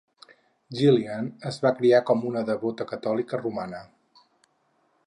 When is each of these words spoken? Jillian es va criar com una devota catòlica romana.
Jillian 0.79 1.27
es 1.51 1.59
va 1.65 1.73
criar 1.81 2.01
com 2.09 2.27
una 2.31 2.43
devota 2.49 2.89
catòlica 2.95 3.45
romana. 3.45 3.85